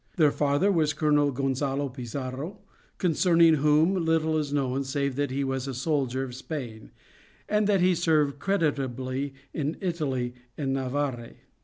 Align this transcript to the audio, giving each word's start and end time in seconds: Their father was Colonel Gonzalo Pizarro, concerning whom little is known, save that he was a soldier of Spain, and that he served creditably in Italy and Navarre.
Their 0.17 0.31
father 0.31 0.71
was 0.71 0.93
Colonel 0.93 1.29
Gonzalo 1.29 1.87
Pizarro, 1.87 2.61
concerning 2.97 3.53
whom 3.53 3.93
little 4.03 4.35
is 4.39 4.51
known, 4.51 4.83
save 4.83 5.15
that 5.15 5.29
he 5.29 5.43
was 5.43 5.67
a 5.67 5.75
soldier 5.75 6.23
of 6.23 6.33
Spain, 6.33 6.89
and 7.47 7.67
that 7.67 7.81
he 7.81 7.93
served 7.93 8.39
creditably 8.39 9.35
in 9.53 9.77
Italy 9.79 10.33
and 10.57 10.73
Navarre. 10.73 11.35